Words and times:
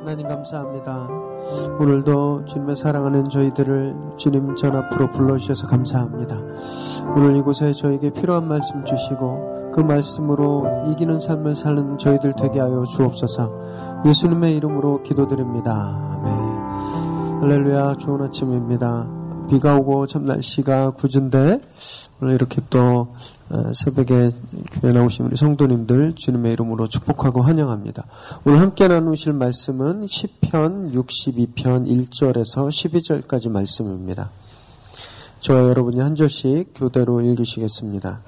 하나님 0.00 0.26
감사합니다. 0.26 1.08
오늘도 1.78 2.46
주님의 2.46 2.74
사랑하는 2.74 3.28
저희들을 3.28 3.94
주님 4.16 4.56
전 4.56 4.74
앞으로 4.74 5.10
불러주셔서 5.10 5.66
감사합니다. 5.66 6.40
오늘 7.14 7.36
이곳에 7.36 7.74
저에게 7.74 8.08
필요한 8.10 8.48
말씀 8.48 8.82
주시고 8.82 9.72
그 9.74 9.80
말씀으로 9.80 10.66
이기는 10.90 11.20
삶을 11.20 11.54
사는 11.54 11.98
저희들 11.98 12.32
되게 12.32 12.60
하여 12.60 12.82
주옵소서 12.84 14.02
예수님의 14.06 14.56
이름으로 14.56 15.02
기도드립니다. 15.02 15.70
아멘. 16.14 17.42
할렐루야 17.42 17.96
좋은 17.96 18.22
아침입니다. 18.22 19.19
비가 19.50 19.76
오고 19.76 20.06
참 20.06 20.24
날씨가 20.24 20.92
궂은데 20.92 21.60
오늘 22.22 22.34
이렇게 22.34 22.62
또 22.70 23.14
어, 23.50 23.72
새벽에 23.74 24.30
교회 24.80 24.92
나오신 24.92 25.24
우리 25.26 25.36
성도님들 25.36 26.14
주님의 26.14 26.52
이름으로 26.52 26.86
축복하고 26.86 27.42
환영합니다. 27.42 28.06
오늘 28.44 28.60
함께 28.60 28.86
나누실 28.86 29.32
말씀은 29.32 30.06
10편 30.06 30.94
62편 30.94 31.86
1절에서 31.86 32.68
12절까지 32.68 33.50
말씀입니다. 33.50 34.30
저와 35.40 35.68
여러분이 35.68 35.98
한 35.98 36.14
절씩 36.14 36.72
교대로 36.76 37.20
읽으시겠습니다. 37.20 38.20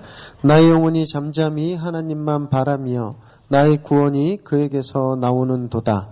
나의 0.42 0.70
영혼이 0.70 1.06
잠잠히 1.06 1.76
하나님만 1.76 2.50
바라며 2.50 3.14
나의 3.46 3.82
구원이 3.82 4.40
그에게서 4.42 5.16
나오는 5.20 5.68
도다. 5.68 6.08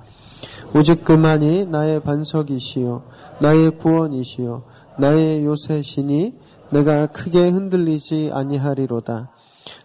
오직 0.73 1.05
그만이 1.05 1.67
나의 1.67 2.01
반석이시요 2.01 3.03
나의 3.41 3.73
구원이시요 3.73 4.63
나의 5.01 5.45
요새시니 5.47 6.35
내가 6.71 7.07
크게 7.07 7.49
흔들리지 7.49 8.31
아니하리로다. 8.33 9.31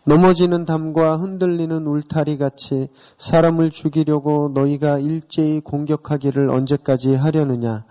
넘어지는 0.04 0.66
담과 0.66 1.18
흔들리는 1.18 1.88
울타리 1.88 2.38
같이 2.38 2.90
사람을 3.18 3.72
죽이려고 3.72 4.52
너희가 4.54 5.00
일제히 5.00 5.62
공격하기를 5.62 6.50
언제까지 6.50 7.16
하려느냐. 7.16 7.86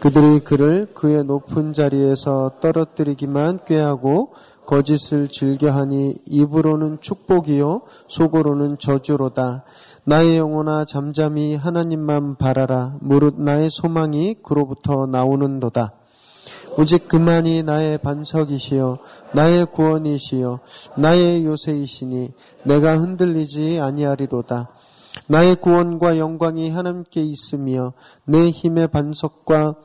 그들이 0.00 0.40
그를 0.40 0.88
그의 0.94 1.24
높은 1.24 1.72
자리에서 1.72 2.52
떨어뜨리기만 2.60 3.60
꾀하고 3.64 4.32
거짓을 4.66 5.28
즐겨하니 5.28 6.16
입으로는 6.26 6.98
축복이요 7.00 7.82
속으로는 8.08 8.78
저주로다. 8.78 9.64
나의 10.04 10.38
영혼아 10.38 10.84
잠잠히 10.86 11.54
하나님만 11.54 12.36
바라라. 12.36 12.96
무릇 13.00 13.40
나의 13.40 13.70
소망이 13.70 14.36
그로부터 14.42 15.06
나오는도다. 15.06 15.92
오직 16.78 17.08
그만이 17.08 17.62
나의 17.62 17.98
반석이시요 17.98 18.98
나의 19.32 19.66
구원이시요 19.66 20.60
나의 20.98 21.46
요새이시니 21.46 22.32
내가 22.64 22.98
흔들리지 22.98 23.80
아니하리로다. 23.80 24.68
나의 25.28 25.56
구원과 25.56 26.18
영광이 26.18 26.70
하나님께 26.70 27.22
있으며 27.22 27.94
내 28.24 28.50
힘의 28.50 28.88
반석과 28.88 29.76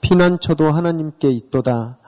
피난처도 0.00 0.70
하나님께 0.70 1.30
있도다. 1.30 1.98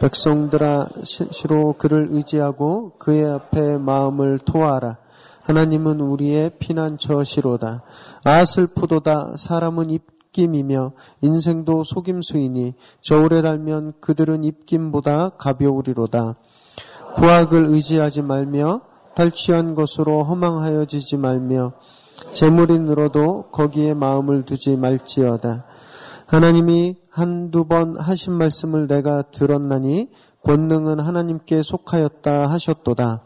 백성들아 0.00 0.88
시로 1.02 1.74
그를 1.74 2.08
의지하고 2.10 2.92
그의 2.98 3.26
앞에 3.26 3.76
마음을 3.78 4.38
토하라. 4.38 4.96
하나님은 5.42 6.00
우리의 6.00 6.52
피난처시로다. 6.58 7.82
아 8.24 8.44
슬프도다. 8.44 9.34
사람은 9.36 9.90
입 9.90 10.17
입김이며 10.28 10.92
인생도 11.20 11.84
속임수이니 11.84 12.74
저울에 13.00 13.42
달면 13.42 13.92
그들은 14.00 14.44
입김보다 14.44 15.30
가벼우리로다. 15.38 16.36
구악을 17.14 17.66
의지하지 17.66 18.22
말며 18.22 18.82
탈취한 19.14 19.74
것으로 19.74 20.24
허망하여지지 20.24 21.16
말며 21.16 21.72
재물이 22.32 22.78
늘어도 22.80 23.44
거기에 23.50 23.94
마음을 23.94 24.44
두지 24.44 24.76
말지어다. 24.76 25.64
하나님이 26.26 26.96
한두 27.10 27.64
번 27.64 27.96
하신 27.98 28.34
말씀을 28.34 28.86
내가 28.86 29.22
들었나니 29.22 30.10
권능은 30.44 31.00
하나님께 31.00 31.62
속하였다 31.62 32.50
하셨도다. 32.50 33.22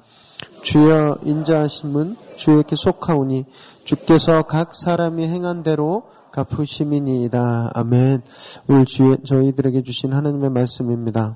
주여 0.62 1.19
인자하심은 1.25 2.16
주에게 2.37 2.76
속하오니 2.76 3.44
주께서 3.84 4.43
각 4.43 4.75
사람이 4.75 5.26
행한 5.26 5.62
대로 5.62 6.05
갚으심이니이다. 6.32 7.70
아멘. 7.75 8.22
오늘 8.69 8.84
주 8.87 9.16
저희들에게 9.25 9.82
주신 9.82 10.12
하나님의 10.12 10.50
말씀입니다. 10.50 11.34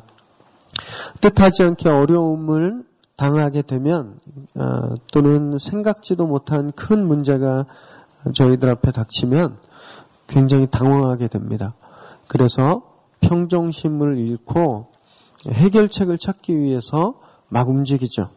뜻하지 1.20 1.62
않게 1.62 1.88
어려움을 1.88 2.84
당하게 3.16 3.62
되면 3.62 4.18
어, 4.54 4.94
또는 5.12 5.56
생각지도 5.58 6.26
못한 6.26 6.72
큰 6.72 7.06
문제가 7.06 7.66
저희들 8.34 8.68
앞에 8.70 8.92
닥치면 8.92 9.58
굉장히 10.26 10.66
당황하게 10.66 11.28
됩니다. 11.28 11.74
그래서 12.28 12.82
평정심을 13.20 14.18
잃고 14.18 14.88
해결책을 15.48 16.18
찾기 16.18 16.58
위해서 16.58 17.20
막 17.48 17.68
움직이죠. 17.68 18.30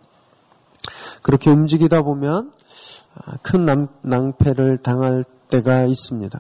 그렇게 1.22 1.50
움직이다 1.50 2.04
보면 2.04 2.52
큰 3.42 3.66
낭패를 4.04 4.78
당할 4.78 5.24
때가 5.50 5.86
있습니다. 5.86 6.40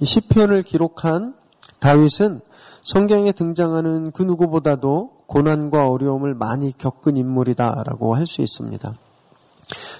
이 0.00 0.04
시편을 0.04 0.62
기록한 0.62 1.34
다윗은 1.80 2.40
성경에 2.82 3.32
등장하는 3.32 4.12
그 4.12 4.22
누구보다도 4.22 5.24
고난과 5.26 5.88
어려움을 5.88 6.34
많이 6.34 6.76
겪은 6.76 7.16
인물이다라고 7.16 8.14
할 8.14 8.26
수 8.26 8.42
있습니다. 8.42 8.94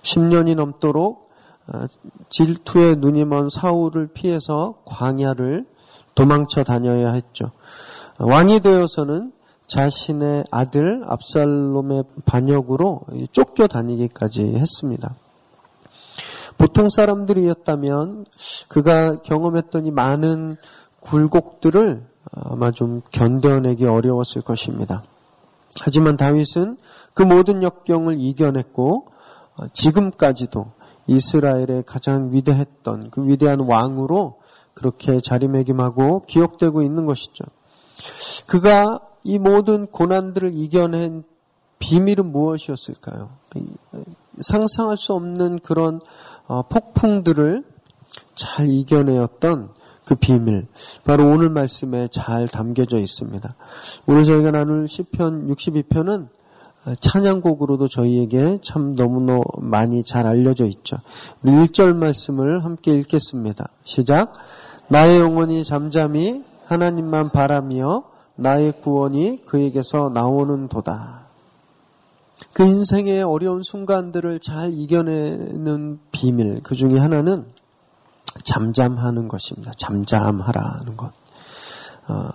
10년이 0.03 0.55
넘도록 0.55 1.31
어, 1.67 1.87
질투에 2.29 2.95
눈이 2.97 3.25
먼 3.25 3.49
사울을 3.49 4.09
피해서 4.09 4.75
광야를 4.85 5.67
도망쳐 6.15 6.63
다녀야 6.63 7.13
했죠. 7.13 7.53
왕이 8.19 8.61
되어서는 8.61 9.33
자신의 9.67 10.45
아들 10.51 11.03
압살롬의 11.07 12.05
반역으로 12.27 13.01
쫓겨 13.33 13.67
다니기까지 13.67 14.43
했습니다. 14.57 15.15
보통 16.59 16.89
사람들이었다면 16.91 18.27
그가 18.69 19.17
경험했던 19.17 19.87
이 19.87 19.91
많은 19.91 20.57
굴곡들을 21.01 22.07
아마 22.33 22.71
좀 22.71 23.03
견뎌내기 23.11 23.87
어려웠을 23.87 24.43
것입니다. 24.43 25.03
하지만 25.81 26.17
다윗은 26.17 26.77
그 27.13 27.23
모든 27.23 27.63
역경을 27.63 28.17
이겨냈고 28.19 29.09
지금까지도 29.73 30.73
이스라엘의 31.07 31.85
가장 31.87 32.33
위대했던 32.33 33.11
그 33.11 33.27
위대한 33.27 33.61
왕으로 33.61 34.39
그렇게 34.73 35.21
자리매김하고 35.21 36.25
기억되고 36.27 36.83
있는 36.83 37.07
것이죠. 37.07 37.45
그가 38.47 39.01
이 39.23 39.39
모든 39.39 39.87
고난들을 39.87 40.53
이겨낸 40.55 41.25
비밀은 41.79 42.33
무엇이었을까요? 42.33 43.31
상상할 44.41 44.97
수 44.97 45.13
없는 45.13 45.61
그런 45.61 46.01
어, 46.47 46.63
폭풍들을 46.63 47.65
잘 48.35 48.69
이겨내었던 48.69 49.71
그 50.05 50.15
비밀 50.17 50.67
바로 51.05 51.27
오늘 51.27 51.49
말씀에 51.49 52.09
잘 52.09 52.47
담겨져 52.47 52.99
있습니다. 52.99 53.55
오늘 54.07 54.25
저희가 54.25 54.51
나눌 54.51 54.87
시편 54.87 55.49
62편은 55.49 56.29
찬양곡으로도 57.01 57.89
저희에게 57.89 58.59
참 58.63 58.95
너무나 58.95 59.41
많이 59.59 60.05
잘 60.05 60.27
알려져 60.27 60.67
있죠. 60.67 60.99
우리 61.43 61.53
1절 61.53 61.95
말씀을 61.95 62.65
함께 62.65 62.93
읽겠습니다. 62.93 63.69
시작. 63.85 64.35
나의 64.89 65.19
영혼이 65.19 65.65
잠잠히 65.65 66.45
하나님만 66.67 67.31
바라며 67.31 68.05
나의 68.37 68.81
구원이 68.83 69.47
그에게서 69.47 70.11
나오는 70.13 70.69
도다. 70.69 71.24
그 72.53 72.65
인생의 72.65 73.23
어려운 73.23 73.63
순간들을 73.63 74.41
잘 74.41 74.73
이겨내는 74.73 76.01
비밀, 76.13 76.63
그 76.63 76.75
중에 76.75 76.99
하나는 76.99 77.47
잠잠하는 78.45 79.29
것입니다. 79.29 79.73
잠잠하라는 79.79 80.97
것. 80.97 81.13
어, 82.09 82.31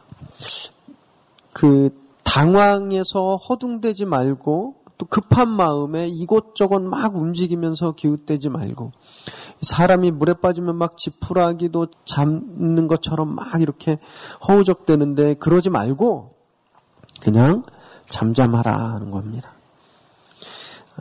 그 1.53 1.89
당황해서 2.23 3.35
허둥대지 3.37 4.05
말고 4.05 4.75
또 4.97 5.05
급한 5.05 5.47
마음에 5.47 6.07
이곳저곳 6.07 6.81
막 6.81 7.15
움직이면서 7.15 7.93
기웃대지 7.93 8.49
말고 8.49 8.91
사람이 9.61 10.11
물에 10.11 10.33
빠지면 10.33 10.75
막 10.75 10.97
지푸라기도 10.97 11.87
잡는 12.05 12.87
것처럼 12.87 13.33
막 13.33 13.61
이렇게 13.61 13.97
허우적대는데 14.47 15.35
그러지 15.35 15.69
말고 15.69 16.35
그냥 17.21 17.63
잠잠하라 18.07 18.93
하는 18.93 19.11
겁니다. 19.11 19.53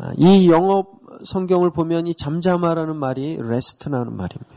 아, 0.00 0.12
이 0.16 0.48
영어 0.50 0.84
성경을 1.24 1.70
보면 1.70 2.06
이 2.06 2.14
잠잠하라는 2.14 2.96
말이 2.96 3.36
rest라는 3.36 4.16
말입니다. 4.16 4.52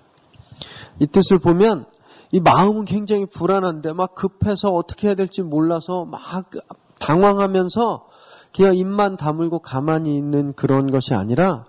이 0.99 1.07
뜻을 1.07 1.39
보면 1.39 1.85
이 2.31 2.39
마음은 2.39 2.85
굉장히 2.85 3.25
불안한데 3.25 3.93
막 3.93 4.13
급해서 4.13 4.71
어떻게 4.71 5.07
해야 5.07 5.15
될지 5.15 5.41
몰라서 5.41 6.05
막 6.05 6.21
당황하면서 6.99 8.07
그냥 8.55 8.75
입만 8.75 9.17
다물고 9.17 9.59
가만히 9.59 10.15
있는 10.15 10.53
그런 10.53 10.91
것이 10.91 11.13
아니라 11.13 11.65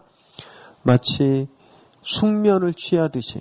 마치 0.82 1.48
숙면을 2.02 2.74
취하듯이 2.74 3.40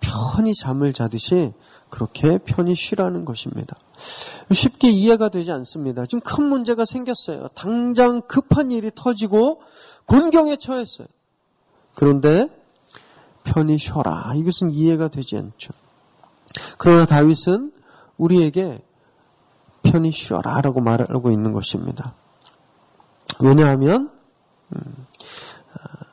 편히 0.00 0.54
잠을 0.54 0.92
자듯이 0.92 1.52
그렇게 1.94 2.38
편히 2.38 2.74
쉬라는 2.74 3.24
것입니다. 3.24 3.76
쉽게 4.52 4.90
이해가 4.90 5.28
되지 5.28 5.52
않습니다. 5.52 6.06
지금 6.06 6.20
큰 6.22 6.48
문제가 6.48 6.84
생겼어요. 6.84 7.46
당장 7.54 8.20
급한 8.22 8.72
일이 8.72 8.90
터지고 8.92 9.62
곤경에 10.06 10.56
처했어요. 10.56 11.06
그런데 11.94 12.48
편히 13.44 13.78
쉬어라. 13.78 14.32
이것은 14.34 14.72
이해가 14.72 15.06
되지 15.06 15.36
않죠. 15.36 15.72
그러나 16.78 17.06
다윗은 17.06 17.72
우리에게 18.16 18.82
편히 19.84 20.10
쉬어라 20.10 20.62
라고 20.62 20.80
말하고 20.80 21.30
있는 21.30 21.52
것입니다. 21.52 22.12
왜냐하면 23.38 24.10
음, 24.74 25.06
아, 25.74 26.06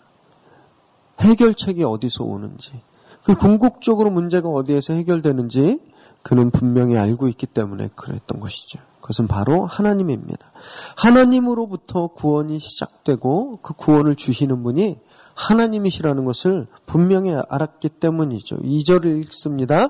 해결책이 1.21 1.83
어디서 1.83 2.23
오는지 2.23 2.83
그 3.23 3.35
궁극적으로 3.35 4.09
문제가 4.09 4.49
어디에서 4.49 4.93
해결되는지 4.93 5.79
그는 6.23 6.51
분명히 6.51 6.97
알고 6.97 7.27
있기 7.29 7.47
때문에 7.47 7.89
그랬던 7.95 8.39
것이죠. 8.39 8.79
그것은 9.01 9.27
바로 9.27 9.65
하나님입니다. 9.65 10.51
하나님으로부터 10.95 12.07
구원이 12.07 12.59
시작되고 12.59 13.59
그 13.61 13.73
구원을 13.73 14.15
주시는 14.15 14.63
분이 14.63 14.97
하나님이시라는 15.35 16.25
것을 16.25 16.67
분명히 16.85 17.33
알았기 17.49 17.89
때문이죠. 17.89 18.57
2절을 18.57 19.19
읽습니다. 19.21 19.89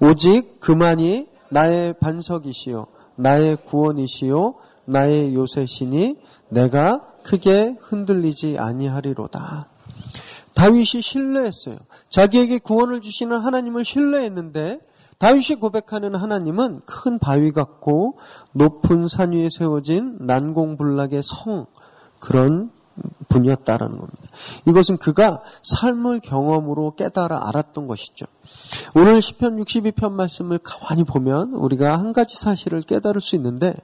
오직 0.00 0.60
그만이 0.60 1.28
나의 1.48 1.94
반석이시요 1.94 2.86
나의 3.16 3.56
구원이시요 3.64 4.54
나의 4.84 5.34
요새시니 5.34 6.18
내가 6.50 7.06
크게 7.22 7.76
흔들리지 7.80 8.58
아니하리로다. 8.58 9.69
다윗이 10.60 11.00
신뢰했어요. 11.00 11.76
자기에게 12.10 12.58
구원을 12.58 13.00
주시는 13.00 13.38
하나님을 13.38 13.82
신뢰했는데 13.82 14.80
다윗이 15.18 15.58
고백하는 15.58 16.14
하나님은 16.14 16.82
큰 16.84 17.18
바위 17.18 17.50
같고 17.50 18.18
높은 18.52 19.08
산 19.08 19.32
위에 19.32 19.48
세워진 19.50 20.18
난공불락의 20.20 21.22
성 21.24 21.64
그런 22.18 22.72
분이었다라는 23.28 23.96
겁니다. 23.96 24.22
이것은 24.66 24.98
그가 24.98 25.42
삶을 25.62 26.20
경험으로 26.20 26.94
깨달아 26.94 27.48
알았던 27.48 27.86
것이죠. 27.86 28.26
오늘 28.94 29.22
시편 29.22 29.56
62편 29.64 30.12
말씀을 30.12 30.58
가만히 30.58 31.04
보면 31.04 31.54
우리가 31.54 31.98
한 31.98 32.12
가지 32.12 32.36
사실을 32.36 32.82
깨달을 32.82 33.22
수 33.22 33.34
있는데 33.36 33.74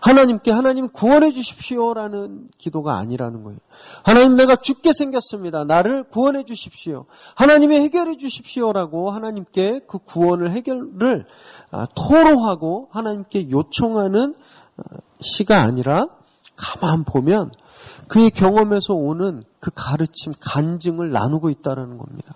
하나님께 0.00 0.50
하나님 0.50 0.88
구원해 0.88 1.30
주십시오라는 1.32 2.48
기도가 2.58 2.96
아니라는 2.98 3.42
거예요. 3.44 3.58
하나님 4.02 4.36
내가 4.36 4.56
죽게 4.56 4.92
생겼습니다. 4.92 5.64
나를 5.64 6.04
구원해 6.04 6.44
주십시오. 6.44 7.06
하나님이 7.34 7.76
해결해 7.76 8.16
주십시오라고 8.16 9.10
하나님께 9.10 9.80
그 9.86 9.98
구원을 9.98 10.52
해결을 10.52 11.26
아, 11.70 11.86
토로하고 11.94 12.88
하나님께 12.90 13.50
요청하는 13.50 14.34
아, 14.76 14.82
시가 15.20 15.62
아니라 15.62 16.08
가만 16.56 17.04
보면 17.04 17.52
그의 18.08 18.30
경험에서 18.30 18.94
오는 18.94 19.42
그 19.60 19.70
가르침, 19.74 20.34
간증을 20.40 21.12
나누고 21.12 21.50
있다는 21.50 21.96
겁니다. 21.96 22.34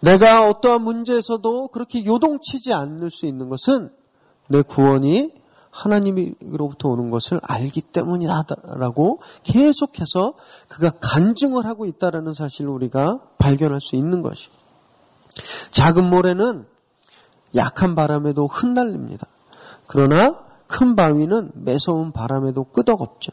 내가 0.00 0.48
어떠한 0.48 0.82
문제에서도 0.82 1.68
그렇게 1.68 2.04
요동치지 2.04 2.72
않을 2.72 3.10
수 3.10 3.26
있는 3.26 3.48
것은 3.48 3.90
내 4.48 4.62
구원이 4.62 5.32
하나님으로부터 5.78 6.88
오는 6.88 7.10
것을 7.10 7.40
알기 7.42 7.82
때문이다라고 7.82 9.20
계속해서 9.44 10.34
그가 10.68 10.90
간증을 11.00 11.66
하고 11.66 11.86
있다라는 11.86 12.34
사실을 12.34 12.70
우리가 12.70 13.20
발견할 13.38 13.80
수 13.80 13.94
있는 13.94 14.22
것이. 14.22 14.48
작은 15.70 16.10
모래는 16.10 16.66
약한 17.54 17.94
바람에도 17.94 18.46
흩날립니다. 18.46 19.26
그러나 19.86 20.44
큰 20.66 20.96
바위는 20.96 21.52
매서운 21.54 22.12
바람에도 22.12 22.64
끄덕없죠. 22.64 23.32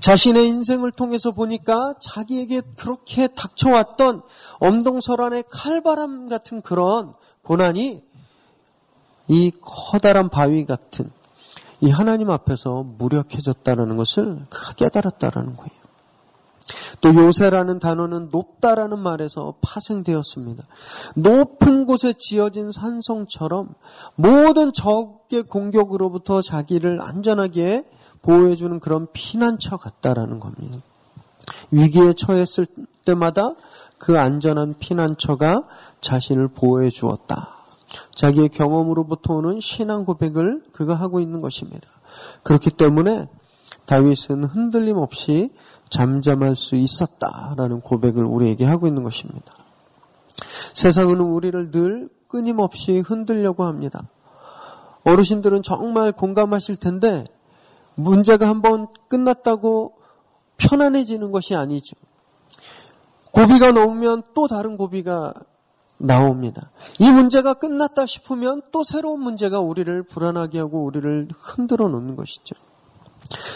자신의 0.00 0.46
인생을 0.46 0.90
통해서 0.90 1.32
보니까 1.32 1.94
자기에게 2.00 2.62
그렇게 2.76 3.28
닥쳐왔던 3.28 4.22
엄동설안의 4.58 5.44
칼바람 5.50 6.28
같은 6.28 6.62
그런 6.62 7.12
고난이 7.42 8.02
이 9.28 9.52
커다란 9.60 10.28
바위 10.30 10.64
같은 10.64 11.10
이 11.82 11.90
하나님 11.90 12.30
앞에서 12.30 12.84
무력해졌다는 12.96 13.96
것을 13.96 14.46
깨달았다라는 14.76 15.56
거예요. 15.56 15.82
또 17.00 17.12
요새라는 17.12 17.80
단어는 17.80 18.28
높다라는 18.30 19.00
말에서 19.00 19.54
파생되었습니다. 19.60 20.64
높은 21.16 21.84
곳에 21.84 22.14
지어진 22.16 22.70
산성처럼 22.70 23.74
모든 24.14 24.72
적의 24.72 25.42
공격으로부터 25.42 26.40
자기를 26.40 27.02
안전하게 27.02 27.84
보호해주는 28.22 28.78
그런 28.78 29.08
피난처 29.12 29.76
같다라는 29.78 30.38
겁니다. 30.38 30.78
위기에 31.72 32.12
처했을 32.12 32.66
때마다 33.04 33.54
그 33.98 34.20
안전한 34.20 34.76
피난처가 34.78 35.64
자신을 36.00 36.46
보호해 36.48 36.90
주었다. 36.90 37.61
자기의 38.14 38.48
경험으로부터 38.50 39.34
오는 39.34 39.60
신앙 39.60 40.04
고백을 40.04 40.62
그가 40.72 40.94
하고 40.94 41.20
있는 41.20 41.40
것입니다. 41.40 41.88
그렇기 42.42 42.70
때문에 42.70 43.28
다윗은 43.86 44.44
흔들림 44.44 44.96
없이 44.96 45.50
잠잠할 45.90 46.56
수 46.56 46.76
있었다라는 46.76 47.80
고백을 47.80 48.24
우리에게 48.24 48.64
하고 48.64 48.86
있는 48.86 49.02
것입니다. 49.02 49.52
세상은 50.72 51.20
우리를 51.20 51.70
늘 51.70 52.08
끊임없이 52.28 53.00
흔들려고 53.00 53.64
합니다. 53.64 54.08
어르신들은 55.04 55.62
정말 55.62 56.12
공감하실 56.12 56.76
텐데 56.76 57.24
문제가 57.94 58.48
한번 58.48 58.86
끝났다고 59.08 59.94
편안해지는 60.56 61.32
것이 61.32 61.54
아니죠. 61.54 61.96
고비가 63.32 63.72
넘으면 63.72 64.22
또 64.34 64.46
다른 64.46 64.76
고비가 64.76 65.34
나옵니다. 65.98 66.70
이 66.98 67.10
문제가 67.10 67.54
끝났다 67.54 68.06
싶으면 68.06 68.62
또 68.72 68.82
새로운 68.84 69.20
문제가 69.20 69.60
우리를 69.60 70.02
불안하게 70.04 70.58
하고 70.58 70.84
우리를 70.84 71.28
흔들어 71.38 71.88
놓는 71.88 72.16
것이죠. 72.16 72.54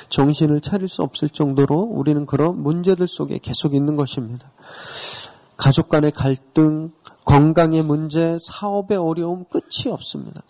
정신을 0.08 0.60
차릴 0.60 0.88
수 0.88 1.02
없을 1.02 1.28
정도로 1.28 1.74
우리는 1.80 2.24
그런 2.26 2.62
문제들 2.62 3.08
속에 3.08 3.38
계속 3.38 3.74
있는 3.74 3.96
것입니다. 3.96 4.50
가족 5.56 5.88
간의 5.88 6.12
갈등, 6.12 6.92
건강의 7.24 7.82
문제, 7.82 8.36
사업의 8.40 8.96
어려움 8.96 9.44
끝이 9.44 9.90
없습니다. 9.90 10.42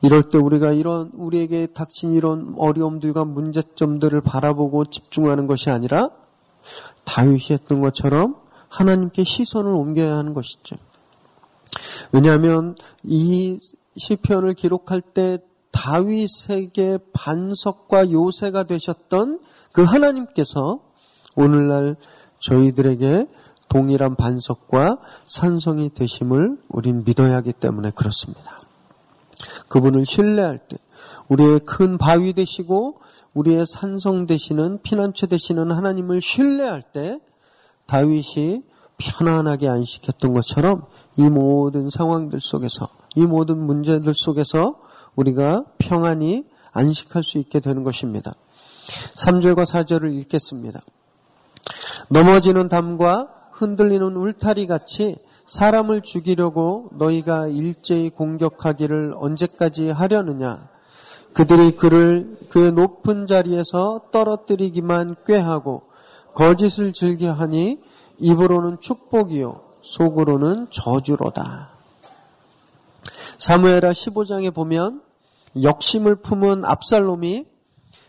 이럴 0.00 0.22
때 0.22 0.38
우리가 0.38 0.72
이런 0.72 1.10
우리에게 1.14 1.66
닥친 1.66 2.14
이런 2.14 2.54
어려움들과 2.56 3.24
문제점들을 3.24 4.20
바라보고 4.20 4.84
집중하는 4.84 5.48
것이 5.48 5.70
아니라 5.70 6.10
다윗이 7.04 7.46
했던 7.50 7.80
것처럼 7.80 8.36
하나님께 8.78 9.24
시선을 9.24 9.72
옮겨야 9.72 10.16
하는 10.16 10.34
것이죠. 10.34 10.76
왜냐하면 12.12 12.76
이 13.02 13.58
시편을 13.96 14.54
기록할 14.54 15.00
때 15.00 15.38
다윗에게 15.72 16.98
반석과 17.12 18.12
요새가 18.12 18.62
되셨던 18.64 19.40
그 19.72 19.82
하나님께서 19.82 20.80
오늘날 21.34 21.96
저희들에게 22.38 23.26
동일한 23.68 24.14
반석과 24.14 24.98
산성이 25.26 25.92
되심을 25.92 26.58
우린 26.68 27.02
믿어야 27.04 27.36
하기 27.38 27.54
때문에 27.54 27.90
그렇습니다. 27.90 28.60
그분을 29.68 30.06
신뢰할 30.06 30.58
때 30.58 30.76
우리의 31.28 31.60
큰 31.66 31.98
바위 31.98 32.32
되시고 32.32 33.00
우리의 33.34 33.66
산성 33.68 34.26
되시는 34.28 34.82
피난처 34.82 35.26
되시는 35.26 35.72
하나님을 35.72 36.22
신뢰할 36.22 36.82
때 36.82 37.18
다윗이 37.88 38.62
편안하게 38.98 39.68
안식했던 39.68 40.32
것처럼 40.32 40.84
이 41.16 41.22
모든 41.22 41.90
상황들 41.90 42.40
속에서 42.40 42.88
이 43.16 43.22
모든 43.22 43.58
문제들 43.58 44.14
속에서 44.14 44.76
우리가 45.16 45.64
평안히 45.78 46.44
안식할 46.72 47.24
수 47.24 47.38
있게 47.38 47.60
되는 47.60 47.82
것입니다. 47.82 48.32
3절과 49.16 49.66
4절을 49.66 50.14
읽겠습니다. 50.20 50.80
넘어지는 52.08 52.68
담과 52.68 53.28
흔들리는 53.52 54.16
울타리 54.16 54.66
같이 54.66 55.16
사람을 55.46 56.02
죽이려고 56.02 56.90
너희가 56.92 57.48
일제히 57.48 58.10
공격하기를 58.10 59.14
언제까지 59.16 59.88
하려느냐? 59.88 60.68
그들이 61.32 61.72
그를 61.76 62.38
그 62.50 62.58
높은 62.58 63.26
자리에서 63.26 64.02
떨어뜨리기만 64.12 65.16
꾀하고 65.26 65.87
거짓을 66.34 66.92
즐겨하니 66.92 67.80
입으로는 68.18 68.80
축복이요 68.80 69.60
속으로는 69.82 70.68
저주로다. 70.70 71.70
사무엘하 73.38 73.92
15장에 73.92 74.52
보면 74.52 75.02
역심을 75.62 76.16
품은 76.16 76.64
압살롬이 76.64 77.46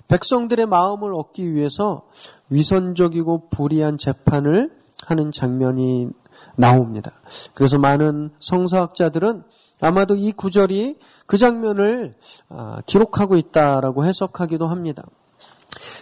백성들의 0.08 0.66
마음을 0.66 1.14
얻기 1.14 1.54
위해서 1.54 2.08
위선적이고 2.50 3.50
불의한 3.50 3.98
재판을 3.98 4.76
하는 5.06 5.32
장면이 5.32 6.10
나옵니다. 6.56 7.12
그래서 7.54 7.78
많은 7.78 8.32
성서학자들은 8.40 9.44
아마도 9.82 10.16
이 10.16 10.32
구절이 10.32 10.98
그 11.26 11.38
장면을 11.38 12.16
아, 12.50 12.82
기록하고 12.86 13.38
있다라고 13.38 14.04
해석하기도 14.04 14.68
합니다. 14.68 15.04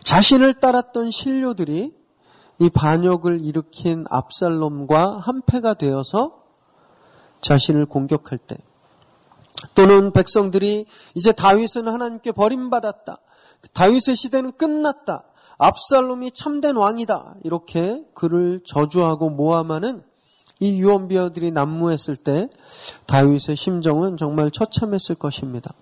자신을 0.03 0.55
따랐던 0.55 1.11
신료들이 1.11 1.96
이 2.59 2.69
반역을 2.69 3.41
일으킨 3.41 4.05
압살롬과 4.09 5.19
한패가 5.19 5.75
되어서 5.75 6.43
자신을 7.41 7.85
공격할 7.85 8.39
때 8.39 8.57
또는 9.75 10.11
백성들이 10.11 10.85
이제 11.15 11.31
다윗은 11.31 11.87
하나님께 11.87 12.31
버림받았다. 12.31 13.17
다윗의 13.73 14.15
시대는 14.15 14.51
끝났다. 14.53 15.23
압살롬이 15.57 16.31
참된 16.31 16.75
왕이다. 16.75 17.35
이렇게 17.43 18.03
그를 18.13 18.61
저주하고 18.65 19.29
모함하는 19.29 20.03
이 20.59 20.79
유언비어들이 20.81 21.51
난무했을 21.51 22.15
때 22.15 22.49
다윗의 23.07 23.55
심정은 23.55 24.17
정말 24.17 24.51
처참했을 24.51 25.15
것입니다. 25.15 25.73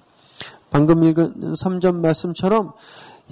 방금 0.70 1.04
읽은 1.04 1.54
3전 1.64 1.96
말씀처럼 1.96 2.74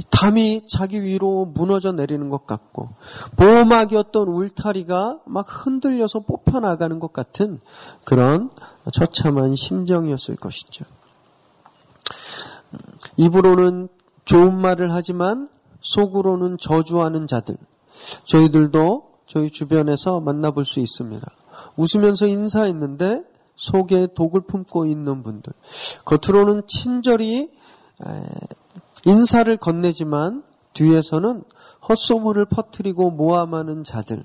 담이 0.09 0.65
자기 0.67 1.03
위로 1.03 1.45
무너져 1.45 1.91
내리는 1.91 2.29
것 2.29 2.47
같고 2.47 2.89
보호막이었던 3.35 4.27
울타리가 4.27 5.19
막 5.25 5.45
흔들려서 5.47 6.21
뽑혀 6.21 6.59
나가는 6.59 6.99
것 6.99 7.13
같은 7.13 7.59
그런 8.03 8.49
처참한 8.91 9.55
심정이었을 9.55 10.35
것이죠. 10.35 10.85
입으로는 13.17 13.87
좋은 14.25 14.55
말을 14.55 14.91
하지만 14.93 15.47
속으로는 15.81 16.57
저주하는 16.59 17.27
자들 17.27 17.55
저희들도 18.23 19.11
저희 19.27 19.51
주변에서 19.51 20.21
만나볼 20.21 20.65
수 20.65 20.79
있습니다. 20.79 21.25
웃으면서 21.77 22.27
인사했는데 22.27 23.23
속에 23.55 24.07
독을 24.15 24.41
품고 24.41 24.85
있는 24.87 25.21
분들 25.21 25.53
겉으로는 26.05 26.63
친절히 26.67 27.51
인사를 29.05 29.55
건네지만 29.57 30.43
뒤에서는 30.73 31.43
헛소문을 31.87 32.45
퍼뜨리고 32.45 33.11
모함하는 33.11 33.83
자들. 33.83 34.23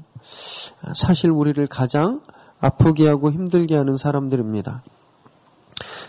사실 0.94 1.30
우리를 1.30 1.66
가장 1.66 2.20
아프게 2.60 3.08
하고 3.08 3.30
힘들게 3.30 3.76
하는 3.76 3.96
사람들입니다. 3.96 4.82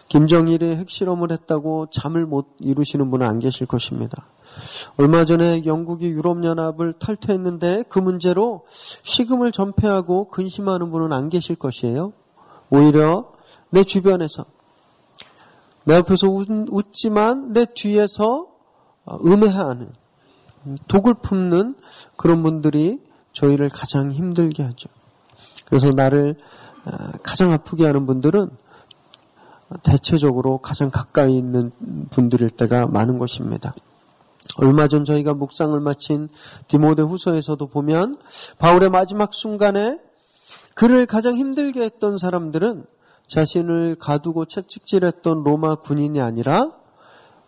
김정일이 0.08 0.76
핵실험을 0.78 1.32
했다고 1.32 1.88
잠을 1.92 2.26
못 2.26 2.48
이루시는 2.60 3.12
분은 3.12 3.26
안 3.28 3.40
계실 3.40 3.68
것입니다. 3.68 4.26
얼마 4.98 5.26
전에 5.26 5.66
영국이 5.66 6.08
유럽연합을 6.08 6.94
탈퇴했는데 6.94 7.84
그 7.90 8.00
문제로 8.00 8.66
식음을 9.04 9.52
전폐하고 9.52 10.30
근심하는 10.30 10.90
분은 10.92 11.14
안 11.14 11.30
계실 11.30 11.56
것이에요. 11.56 12.14
오히려 12.72 13.32
내 13.70 13.84
주변에서 13.84 14.46
내 15.86 15.96
앞에서 15.96 16.28
웃, 16.28 16.48
지만내 16.92 17.68
뒤에서 17.76 18.42
어, 18.42 18.59
음해하는 19.26 19.90
독을 20.88 21.16
품는 21.16 21.76
그런 22.16 22.44
분들이 22.44 23.00
저희를 23.34 23.70
가장 23.70 24.12
힘들게 24.12 24.64
하죠. 24.64 24.90
그래서 25.66 25.90
나를 25.90 26.36
어, 26.86 26.92
가장 27.24 27.52
아프게 27.52 27.86
하는 27.86 28.06
분들은 28.06 28.50
대체적으로 29.84 30.58
가장 30.58 30.90
가까이 30.90 31.38
있는 31.38 31.72
분들일 32.10 32.50
때가 32.50 32.88
많은 32.88 33.20
것입니다. 33.20 33.74
얼마 34.58 34.88
전 34.88 35.06
저희가 35.06 35.34
묵상을 35.36 35.80
마친 35.80 36.28
디모데 36.68 37.04
후서에서도 37.04 37.68
보면 37.68 38.18
바울의 38.58 38.90
마지막 38.90 39.34
순간에 39.34 40.00
그를 40.74 41.06
가장 41.06 41.36
힘들게 41.36 41.82
했던 41.84 42.18
사람들은 42.18 42.86
자신을 43.28 43.96
가두고 44.00 44.46
채찍질했던 44.46 45.44
로마 45.44 45.76
군인이 45.76 46.20
아니라 46.20 46.72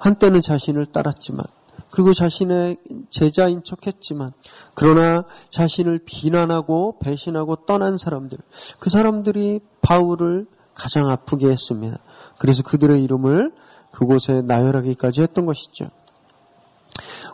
한때는 0.02 0.42
자신을 0.42 0.88
따랐지만 0.88 1.46
그리고 1.92 2.14
자신의 2.14 2.78
제자인 3.12 3.64
척했지만 3.64 4.32
그러나 4.74 5.26
자신을 5.50 6.00
비난하고 6.06 6.98
배신하고 7.00 7.68
떠난 7.68 7.98
사람들 7.98 8.38
그 8.80 8.90
사람들이 8.90 9.60
바울을 9.82 10.48
가장 10.74 11.08
아프게 11.08 11.48
했습니다. 11.48 12.00
그래서 12.40 12.64
그들의 12.64 13.04
이름을 13.04 13.54
그곳에 13.92 14.42
나열하기까지 14.42 15.22
했던 15.22 15.46
것이죠. 15.46 15.90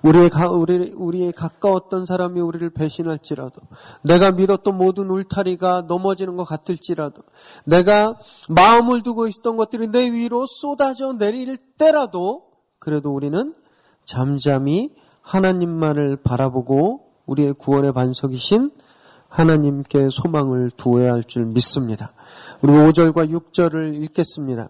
우리의, 0.04 0.30
가, 0.30 0.52
우리, 0.52 0.92
우리의 0.92 1.32
가까웠던 1.32 2.06
사람이 2.06 2.40
우리를 2.40 2.70
배신할지라도, 2.70 3.62
내가 4.04 4.32
믿었던 4.32 4.78
모든 4.78 5.10
울타리가 5.10 5.86
넘어지는 5.88 6.36
것 6.36 6.46
같을지라도, 6.46 7.24
내가 7.66 8.20
마음을 8.50 9.02
두고 9.02 9.28
있었던 9.28 9.58
것들이 9.58 9.88
내 9.88 10.12
위로 10.12 10.46
쏟아져 10.48 11.14
내릴 11.14 11.58
때라도, 11.58 12.47
그래도 12.80 13.14
우리는 13.14 13.54
잠잠히 14.06 14.94
하나님만을 15.22 16.18
바라보고 16.18 17.02
우리의 17.26 17.54
구원의 17.54 17.94
반석이신 17.94 18.72
하나님께 19.30 20.10
소망을 20.10 20.72
두어야 20.72 21.14
할 21.14 21.24
줄 21.24 21.46
믿습니다. 21.46 22.14
그리고 22.62 22.78
5절과 22.78 23.30
6절을 23.30 24.02
읽겠습니다. 24.04 24.70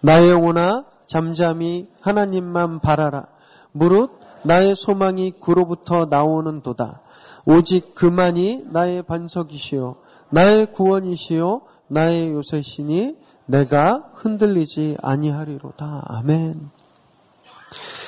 나의 0.00 0.30
영혼아 0.30 0.86
잠잠히 1.06 1.88
하나님만 2.00 2.80
바라라. 2.80 3.26
무릇 3.72 4.10
나의 4.44 4.74
소망이 4.74 5.32
그로부터 5.40 6.06
나오는 6.06 6.62
도다. 6.62 7.02
오직 7.44 7.94
그만이 7.94 8.64
나의 8.70 9.02
반석이시요 9.02 9.96
나의 10.30 10.72
구원이시요 10.72 11.62
나의 11.88 12.32
요새시니 12.32 13.16
내가 13.46 14.10
흔들리지 14.14 14.96
아니하리로다. 15.02 16.02
아멘. 16.06 16.70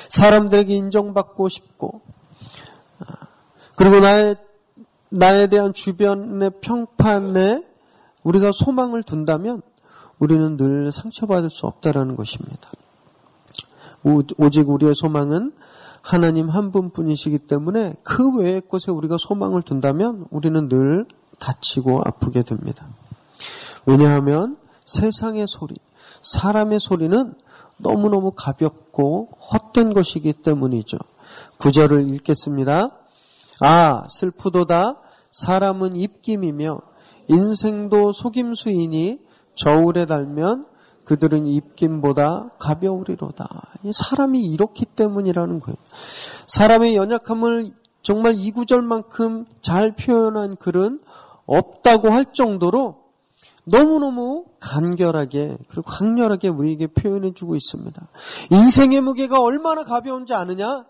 사람들에게 0.09 0.73
인정받고 0.73 1.49
싶고 1.49 2.01
그리고 3.75 3.99
나의 3.99 4.35
나에 5.09 5.47
대한 5.47 5.73
주변의 5.73 6.51
평판에 6.61 7.63
우리가 8.23 8.51
소망을 8.53 9.03
둔다면 9.03 9.61
우리는 10.19 10.57
늘 10.57 10.91
상처받을 10.91 11.49
수 11.49 11.65
없다라는 11.65 12.15
것입니다. 12.15 12.69
오직 14.03 14.69
우리의 14.69 14.93
소망은 14.95 15.53
하나님 16.01 16.49
한 16.49 16.71
분뿐이시기 16.71 17.39
때문에 17.39 17.95
그 18.03 18.37
외의 18.37 18.61
곳에 18.61 18.91
우리가 18.91 19.17
소망을 19.19 19.61
둔다면 19.61 20.27
우리는 20.29 20.69
늘 20.69 21.05
다치고 21.39 22.01
아프게 22.05 22.43
됩니다. 22.43 22.87
왜냐하면 23.85 24.57
세상의 24.85 25.45
소리, 25.47 25.75
사람의 26.21 26.79
소리는 26.79 27.33
너무너무 27.77 28.31
가볍고 28.35 29.29
헛된 29.51 29.93
것이기 29.93 30.33
때문이죠. 30.33 30.97
구절을 31.57 32.07
읽겠습니다. 32.15 32.91
아, 33.61 34.03
슬프도다. 34.09 35.01
사람은 35.31 35.95
입김이며 35.95 36.79
인생도 37.27 38.11
속임수이니 38.13 39.19
저울에 39.55 40.05
달면 40.05 40.65
그들은 41.05 41.47
입김보다 41.47 42.51
가벼우리로다. 42.59 43.47
사람이 43.91 44.41
이렇기 44.41 44.85
때문이라는 44.85 45.59
거예요. 45.59 45.75
사람의 46.47 46.95
연약함을 46.95 47.67
정말 48.03 48.35
이 48.37 48.51
구절만큼 48.51 49.45
잘 49.61 49.91
표현한 49.91 50.55
글은 50.57 50.99
없다고 51.45 52.11
할 52.11 52.25
정도로 52.31 52.97
너무너무 53.65 54.45
간결하게 54.59 55.57
그리고 55.67 55.83
강렬하게 55.83 56.47
우리에게 56.47 56.87
표현해 56.87 57.33
주고 57.33 57.55
있습니다. 57.55 58.07
인생의 58.51 59.01
무게가 59.01 59.41
얼마나 59.41 59.83
가벼운지 59.83 60.33
아느냐? 60.33 60.85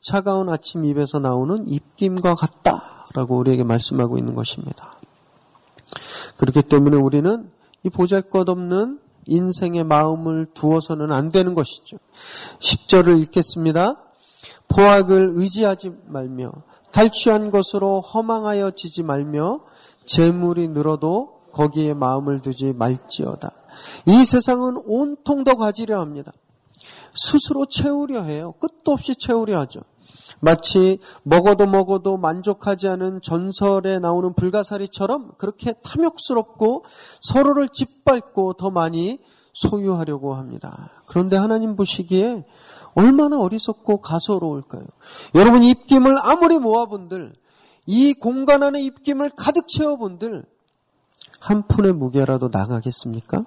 차가운 0.00 0.48
아침 0.48 0.84
입에서 0.84 1.18
나오는 1.18 1.68
입김과 1.68 2.34
같다라고 2.34 3.36
우리에게 3.36 3.64
말씀하고 3.64 4.18
있는 4.18 4.34
것입니다. 4.34 4.96
그렇기 6.38 6.62
때문에 6.62 6.96
우리는 6.96 7.50
이 7.82 7.90
보잘것없는 7.90 8.98
인생의 9.26 9.84
마음을 9.84 10.46
두어서는 10.54 11.12
안 11.12 11.30
되는 11.30 11.54
것이죠. 11.54 11.98
10절을 12.60 13.20
읽겠습니다. 13.22 13.96
포악을 14.68 15.32
의지하지 15.34 15.92
말며 16.06 16.52
탈취한 16.92 17.50
것으로 17.50 18.00
허망하여 18.00 18.72
지지 18.72 19.02
말며 19.02 19.60
재물이 20.06 20.68
늘어도 20.68 21.39
거기에 21.52 21.94
마음을 21.94 22.40
두지 22.40 22.72
말지어다. 22.74 23.52
이 24.06 24.24
세상은 24.24 24.80
온통 24.84 25.44
더 25.44 25.56
가지려 25.56 26.00
합니다. 26.00 26.32
스스로 27.14 27.66
채우려 27.66 28.22
해요. 28.22 28.54
끝도 28.60 28.92
없이 28.92 29.14
채우려 29.16 29.58
하죠. 29.60 29.80
마치 30.40 30.98
먹어도 31.22 31.66
먹어도 31.66 32.16
만족하지 32.16 32.88
않은 32.88 33.20
전설에 33.22 33.98
나오는 33.98 34.32
불가사리처럼 34.34 35.32
그렇게 35.36 35.74
탐욕스럽고 35.84 36.84
서로를 37.20 37.68
짓밟고 37.68 38.54
더 38.54 38.70
많이 38.70 39.18
소유하려고 39.52 40.34
합니다. 40.34 40.90
그런데 41.06 41.36
하나님 41.36 41.76
보시기에 41.76 42.44
얼마나 42.94 43.38
어리석고 43.40 44.00
가소로울까요? 44.00 44.86
여러분 45.34 45.62
입김을 45.62 46.16
아무리 46.22 46.58
모아본들 46.58 47.34
이 47.86 48.14
공간 48.14 48.62
안에 48.62 48.80
입김을 48.82 49.30
가득 49.36 49.68
채워본들 49.68 50.44
한 51.40 51.66
푼의 51.66 51.94
무게라도 51.94 52.50
나가겠습니까? 52.52 53.44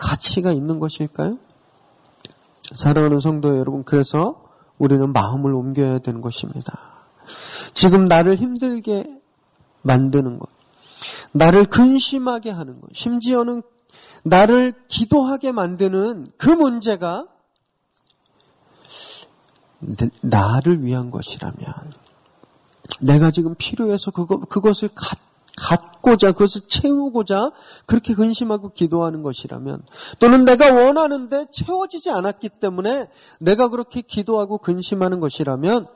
가치가 0.00 0.52
있는 0.52 0.78
것일까요? 0.78 1.38
사랑하는 2.74 3.20
성도 3.20 3.58
여러분, 3.58 3.84
그래서 3.84 4.44
우리는 4.78 5.12
마음을 5.12 5.52
옮겨야 5.52 5.98
되는 5.98 6.20
것입니다. 6.20 6.78
지금 7.74 8.06
나를 8.06 8.36
힘들게 8.36 9.04
만드는 9.82 10.38
것, 10.38 10.48
나를 11.32 11.66
근심하게 11.66 12.50
하는 12.50 12.80
것, 12.80 12.90
심지어는 12.94 13.62
나를 14.22 14.72
기도하게 14.88 15.52
만드는 15.52 16.28
그 16.38 16.48
문제가 16.48 17.26
나를 20.20 20.84
위한 20.84 21.10
것이라면, 21.10 21.92
내가 23.00 23.30
지금 23.30 23.54
필요해서 23.56 24.12
그것을 24.12 24.90
갖, 24.94 25.18
갖고자, 25.66 26.30
그것을 26.32 26.62
채우고자 26.68 27.50
그렇게 27.86 28.14
근심하고 28.14 28.72
기도하는 28.72 29.22
것이라면, 29.22 29.82
또는 30.20 30.44
내가 30.44 30.72
원하는데 30.72 31.46
채워지지 31.50 32.10
않았기 32.10 32.50
때문에 32.60 33.08
내가 33.40 33.68
그렇게 33.68 34.00
기도하고 34.00 34.58
근심하는 34.58 35.18
것이라면, 35.18 35.86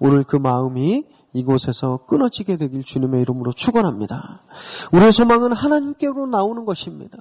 오늘 0.00 0.24
그 0.24 0.34
마음이 0.34 1.04
이곳에서 1.34 2.00
끊어지게 2.08 2.56
되길 2.56 2.82
주님의 2.82 3.22
이름으로 3.22 3.52
축원합니다. 3.52 4.40
우리의 4.92 5.12
소망은 5.12 5.52
하나님께로 5.52 6.26
나오는 6.26 6.64
것입니다. 6.64 7.18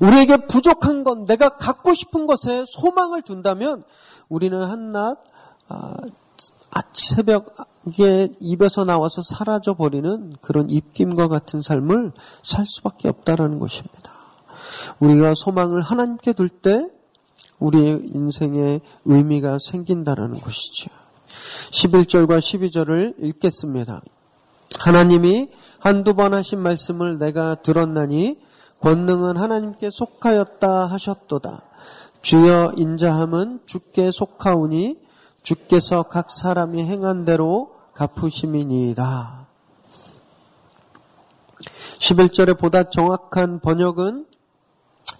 우리에게 0.00 0.46
부족한 0.46 1.04
건 1.04 1.22
내가 1.24 1.50
갖고 1.50 1.94
싶은 1.94 2.26
것에 2.26 2.64
소망을 2.66 3.22
둔다면 3.22 3.84
우리는 4.28 4.60
한낮 4.60 5.18
아, 5.68 5.94
새벽에 6.98 8.28
입에서 8.40 8.84
나와서 8.84 9.22
사라져 9.22 9.74
버리는 9.74 10.32
그런 10.40 10.68
입김과 10.68 11.28
같은 11.28 11.62
삶을 11.62 12.12
살 12.42 12.66
수밖에 12.66 13.08
없다라는 13.08 13.58
것입니다. 13.58 14.12
우리가 15.00 15.34
소망을 15.36 15.82
하나님께 15.82 16.32
둘 16.32 16.48
때 16.48 16.86
우리의 17.58 18.02
인생에 18.14 18.80
의미가 19.04 19.58
생긴다라는 19.60 20.38
것이죠. 20.40 20.90
11절과 21.70 22.38
12절을 22.38 23.14
읽겠습니다. 23.18 24.00
하나님이 24.78 25.50
한두 25.80 26.14
번 26.14 26.34
하신 26.34 26.60
말씀을 26.60 27.18
내가 27.18 27.56
들었나니 27.56 28.38
권능은 28.80 29.36
하나님께 29.36 29.90
속하였다 29.90 30.86
하셨도다. 30.86 31.62
주여 32.22 32.74
인자함은 32.76 33.60
주께 33.66 34.10
속하오니 34.10 35.07
주께서 35.48 36.02
각 36.02 36.30
사람이 36.30 36.84
행한 36.84 37.24
대로 37.24 37.74
갚으심이니이다. 37.94 39.46
11절에 41.98 42.58
보다 42.58 42.84
정확한 42.84 43.60
번역은 43.60 44.26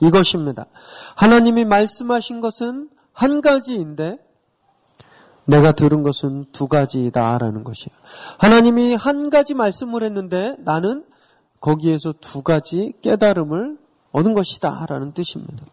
이것입니다. 0.02 0.66
하나님이 1.14 1.64
말씀하신 1.64 2.42
것은 2.42 2.90
한 3.14 3.40
가지인데 3.40 4.18
내가 5.46 5.72
들은 5.72 6.02
것은 6.02 6.44
두 6.52 6.68
가지다라는 6.68 7.64
것이에요. 7.64 7.96
하나님이 8.36 8.96
한 8.96 9.30
가지 9.30 9.54
말씀을 9.54 10.02
했는데 10.02 10.56
나는 10.58 11.06
거기에서 11.58 12.12
두 12.20 12.42
가지 12.42 12.92
깨달음을 13.00 13.78
얻은 14.12 14.34
것이다라는 14.34 15.14
뜻입니다. 15.14 15.64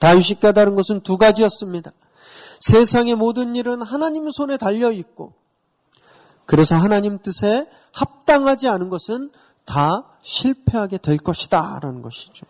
다윗이 0.00 0.40
깨달은 0.40 0.74
것은 0.74 1.02
두 1.02 1.16
가지였습니다. 1.16 1.92
세상의 2.60 3.14
모든 3.16 3.56
일은 3.56 3.82
하나님 3.82 4.30
손에 4.30 4.56
달려 4.56 4.92
있고 4.92 5.32
그래서 6.46 6.76
하나님 6.76 7.18
뜻에 7.18 7.68
합당하지 7.92 8.68
않은 8.68 8.88
것은 8.88 9.30
다 9.64 10.04
실패하게 10.22 10.98
될 10.98 11.18
것이다 11.18 11.78
라는 11.82 12.02
것이죠. 12.02 12.46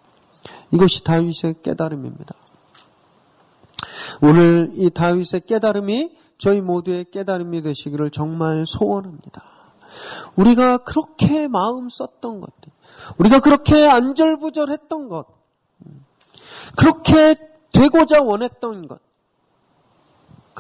이것이 0.73 1.05
다윗의 1.05 1.63
깨달음입니다. 1.63 2.35
오늘 4.23 4.71
이 4.75 4.91
다윗의 4.91 5.43
깨달음이 5.47 6.17
저희 6.39 6.61
모두의 6.61 7.11
깨달음이 7.11 7.63
되시기를 7.63 8.11
정말 8.11 8.65
소원합니다. 8.67 9.45
우리가 10.37 10.79
그렇게 10.79 11.49
마음 11.49 11.89
썼던 11.91 12.41
것들, 12.41 12.73
우리가 13.19 13.41
그렇게 13.41 13.87
안절부절했던 13.87 15.09
것, 15.09 15.27
그렇게 16.77 17.35
되고자 17.73 18.23
원했던 18.23 18.89
것, 18.89 19.01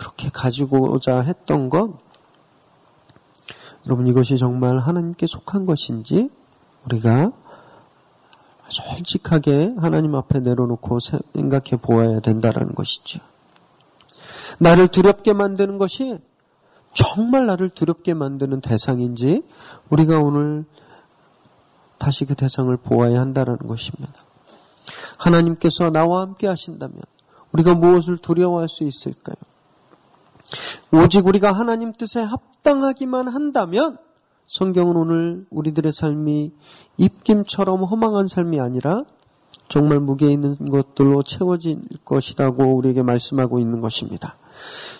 그렇게 0.00 0.30
가지고자 0.30 1.20
했던 1.20 1.68
것, 1.68 1.92
여러분 3.84 4.06
이것이 4.06 4.38
정말 4.38 4.78
하나님께 4.78 5.26
속한 5.26 5.66
것인지 5.66 6.30
우리가 6.86 7.32
솔직하게 8.70 9.74
하나님 9.76 10.14
앞에 10.14 10.40
내려놓고 10.40 10.98
생각해 11.34 11.82
보아야 11.82 12.20
된다라는 12.20 12.74
것이죠. 12.74 13.20
나를 14.58 14.88
두렵게 14.88 15.34
만드는 15.34 15.76
것이 15.76 16.18
정말 16.94 17.44
나를 17.44 17.68
두렵게 17.68 18.14
만드는 18.14 18.62
대상인지 18.62 19.42
우리가 19.90 20.18
오늘 20.20 20.64
다시 21.98 22.24
그 22.24 22.34
대상을 22.34 22.74
보아야 22.78 23.20
한다는 23.20 23.58
것입니다. 23.58 24.14
하나님께서 25.18 25.90
나와 25.90 26.22
함께 26.22 26.46
하신다면 26.46 27.02
우리가 27.52 27.74
무엇을 27.74 28.16
두려워할 28.16 28.66
수 28.70 28.84
있을까요? 28.84 29.36
오직 30.92 31.26
우리가 31.26 31.52
하나님 31.52 31.92
뜻에 31.92 32.20
합당하기만 32.20 33.28
한다면 33.28 33.98
성경은 34.48 34.96
오늘 34.96 35.46
우리들의 35.50 35.92
삶이 35.92 36.52
입김처럼 36.96 37.84
허망한 37.84 38.26
삶이 38.26 38.60
아니라 38.60 39.04
정말 39.68 40.00
무게 40.00 40.32
있는 40.32 40.56
것들로 40.56 41.22
채워질 41.22 41.80
것이라고 42.04 42.74
우리에게 42.76 43.04
말씀하고 43.04 43.60
있는 43.60 43.80
것입니다. 43.80 44.36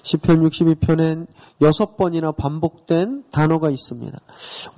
시편 0.03 0.49
62편엔 0.49 1.27
여섯 1.61 1.97
번이나 1.97 2.31
반복된 2.33 3.25
단어가 3.33 3.71
있습니다. 3.71 4.17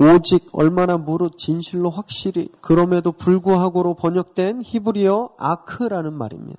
오직 0.00 0.48
얼마나 0.52 0.96
무릇 0.96 1.36
진실로 1.36 1.90
확실히 1.90 2.48
그럼에도 2.62 3.12
불구하고로 3.12 3.94
번역된 3.94 4.62
히브리어 4.64 5.32
아크라는 5.38 6.14
말입니다. 6.14 6.58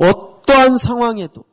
어떠한 0.00 0.78
상황에도 0.78 1.44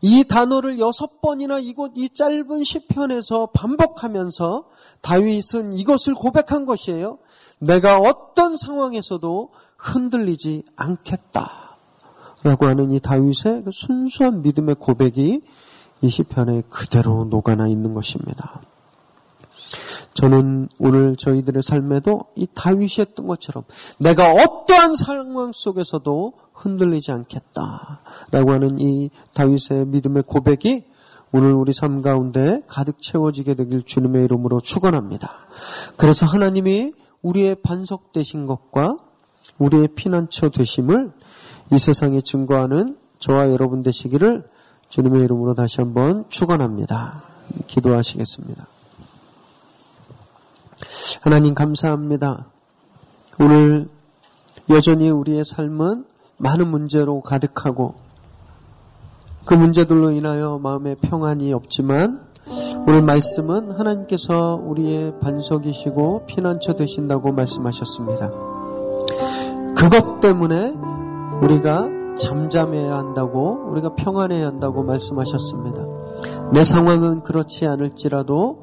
이 0.00 0.24
단어를 0.24 0.78
여섯 0.78 1.20
번이나 1.20 1.58
이곳 1.58 1.92
이 1.96 2.08
짧은 2.10 2.62
시편에서 2.62 3.46
반복하면서 3.52 4.64
다윗은 5.00 5.72
이것을 5.72 6.14
고백한 6.14 6.66
것이에요. 6.66 7.18
내가 7.58 7.98
어떤 7.98 8.56
상황에서도 8.56 9.50
흔들리지 9.76 10.64
않겠다. 10.76 11.76
라고 12.44 12.66
하는 12.66 12.92
이 12.92 13.00
다윗의 13.00 13.64
그 13.64 13.70
순수한 13.72 14.42
믿음의 14.42 14.76
고백이 14.76 15.40
이 16.02 16.08
시편에 16.08 16.62
그대로 16.68 17.24
녹아나 17.24 17.66
있는 17.66 17.92
것입니다. 17.92 18.60
저는 20.18 20.68
오늘 20.80 21.14
저희들의 21.14 21.62
삶에도 21.62 22.22
이 22.34 22.48
다윗이 22.52 22.96
했던 22.98 23.28
것처럼 23.28 23.62
내가 23.98 24.32
어떠한 24.32 24.96
상황 24.96 25.52
속에서도 25.54 26.32
흔들리지 26.54 27.12
않겠다라고 27.12 28.50
하는 28.50 28.80
이 28.80 29.10
다윗의 29.34 29.86
믿음의 29.86 30.24
고백이 30.26 30.86
오늘 31.30 31.52
우리 31.52 31.72
삶 31.72 32.02
가운데 32.02 32.62
가득 32.66 33.00
채워지게 33.00 33.54
되길 33.54 33.84
주님의 33.84 34.24
이름으로 34.24 34.60
축원합니다. 34.60 35.30
그래서 35.96 36.26
하나님이 36.26 36.94
우리의 37.22 37.54
반석 37.62 38.10
되신 38.10 38.46
것과 38.46 38.96
우리의 39.58 39.88
피난처 39.94 40.48
되심을 40.48 41.12
이 41.70 41.78
세상에 41.78 42.20
증거하는 42.22 42.96
저와 43.20 43.50
여러분 43.52 43.84
되시기를 43.84 44.42
주님의 44.88 45.22
이름으로 45.22 45.54
다시 45.54 45.80
한번 45.80 46.24
축원합니다. 46.28 47.22
기도하시겠습니다. 47.68 48.77
하나님 51.22 51.54
감사합니다. 51.54 52.46
오늘 53.40 53.88
여전히 54.70 55.10
우리의 55.10 55.44
삶은 55.44 56.04
많은 56.36 56.68
문제로 56.68 57.20
가득하고 57.20 57.94
그 59.44 59.54
문제들로 59.54 60.10
인하여 60.10 60.58
마음에 60.62 60.94
평안이 60.94 61.52
없지만 61.52 62.28
오늘 62.86 63.02
말씀은 63.02 63.72
하나님께서 63.72 64.60
우리의 64.64 65.20
반석이시고 65.20 66.26
피난처 66.26 66.74
되신다고 66.76 67.32
말씀하셨습니다. 67.32 68.30
그것 69.76 70.20
때문에 70.20 70.74
우리가 71.42 71.88
잠잠해야 72.16 72.96
한다고, 72.96 73.68
우리가 73.70 73.94
평안해야 73.94 74.46
한다고 74.46 74.82
말씀하셨습니다. 74.82 75.97
내 76.52 76.64
상황은 76.64 77.22
그렇지 77.22 77.66
않을지라도, 77.66 78.62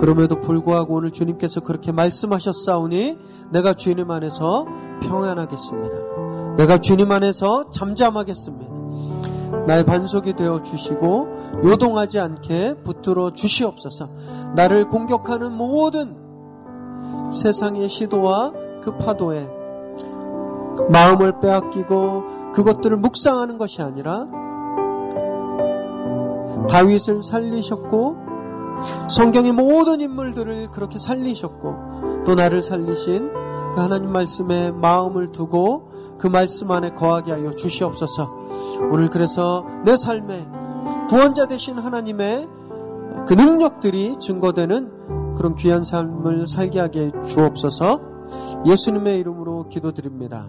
그럼에도 0.00 0.40
불구하고 0.40 0.94
오늘 0.94 1.10
주님께서 1.10 1.60
그렇게 1.60 1.92
말씀하셨사오니, 1.92 3.18
내가 3.50 3.74
주님 3.74 4.10
안에서 4.10 4.66
평안하겠습니다. 5.02 6.56
내가 6.56 6.78
주님 6.78 7.10
안에서 7.10 7.70
잠잠하겠습니다. 7.70 8.74
나의 9.66 9.84
반석이 9.84 10.34
되어 10.34 10.62
주시고, 10.62 11.36
요동하지 11.64 12.18
않게 12.18 12.82
붙들어 12.84 13.32
주시옵소서. 13.32 14.08
나를 14.54 14.88
공격하는 14.88 15.52
모든 15.52 16.26
세상의 17.32 17.88
시도와 17.88 18.52
그 18.82 18.96
파도에 18.98 19.48
마음을 20.90 21.40
빼앗기고 21.40 22.52
그것들을 22.54 22.96
묵상하는 22.98 23.58
것이 23.58 23.82
아니라 23.82 24.26
다윗을 26.68 27.22
살리셨고 27.22 28.16
성경의 29.10 29.52
모든 29.52 30.00
인물들을 30.00 30.70
그렇게 30.70 30.98
살리셨고 30.98 32.24
또 32.24 32.34
나를 32.34 32.62
살리신 32.62 33.32
그 33.74 33.80
하나님 33.80 34.10
말씀에 34.10 34.72
마음을 34.72 35.32
두고 35.32 35.90
그 36.18 36.26
말씀 36.26 36.70
안에 36.70 36.90
거하게 36.90 37.32
하여 37.32 37.54
주시옵소서. 37.54 38.34
오늘 38.90 39.10
그래서 39.10 39.66
내 39.84 39.96
삶에 39.96 40.46
구원자 41.08 41.46
되신 41.46 41.78
하나님의 41.78 42.48
그 43.26 43.34
능력들이 43.34 44.16
증거되는 44.18 45.34
그런 45.34 45.54
귀한 45.56 45.84
삶을 45.84 46.46
살게 46.46 46.80
하게 46.80 47.12
주옵소서. 47.26 48.00
예수님의 48.66 49.18
이름으로 49.18 49.68
기도드립니다. 49.68 50.48